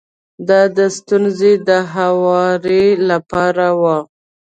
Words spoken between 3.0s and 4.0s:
لپاره و.